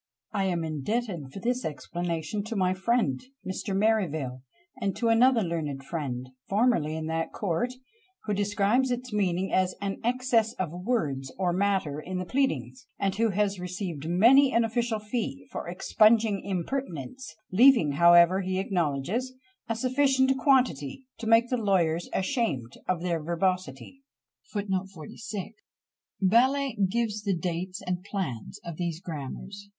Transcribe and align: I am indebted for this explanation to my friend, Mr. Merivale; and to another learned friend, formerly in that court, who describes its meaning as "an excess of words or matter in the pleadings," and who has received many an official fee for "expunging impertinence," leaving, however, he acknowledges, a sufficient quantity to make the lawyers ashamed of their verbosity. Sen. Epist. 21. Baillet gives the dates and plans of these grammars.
I 0.31 0.45
am 0.45 0.63
indebted 0.63 1.31
for 1.31 1.39
this 1.39 1.63
explanation 1.63 2.43
to 2.45 2.55
my 2.55 2.73
friend, 2.73 3.21
Mr. 3.45 3.77
Merivale; 3.77 4.41
and 4.81 4.95
to 4.95 5.09
another 5.09 5.43
learned 5.43 5.83
friend, 5.85 6.27
formerly 6.49 6.95
in 6.95 7.05
that 7.05 7.31
court, 7.31 7.73
who 8.23 8.33
describes 8.33 8.89
its 8.89 9.13
meaning 9.13 9.53
as 9.53 9.75
"an 9.79 9.99
excess 10.03 10.53
of 10.53 10.71
words 10.73 11.31
or 11.37 11.53
matter 11.53 11.99
in 11.99 12.17
the 12.17 12.25
pleadings," 12.25 12.87
and 12.97 13.13
who 13.17 13.29
has 13.29 13.59
received 13.59 14.09
many 14.09 14.51
an 14.51 14.63
official 14.63 14.97
fee 14.97 15.45
for 15.51 15.67
"expunging 15.67 16.41
impertinence," 16.43 17.35
leaving, 17.51 17.91
however, 17.91 18.41
he 18.41 18.57
acknowledges, 18.57 19.35
a 19.69 19.75
sufficient 19.75 20.35
quantity 20.39 21.05
to 21.19 21.27
make 21.27 21.51
the 21.51 21.57
lawyers 21.57 22.09
ashamed 22.11 22.73
of 22.87 23.03
their 23.03 23.21
verbosity. 23.21 24.01
Sen. 24.45 24.65
Epist. 24.73 25.31
21. 25.39 25.51
Baillet 26.23 26.89
gives 26.89 27.21
the 27.21 27.37
dates 27.37 27.83
and 27.85 28.03
plans 28.03 28.59
of 28.65 28.77
these 28.77 28.99
grammars. 28.99 29.69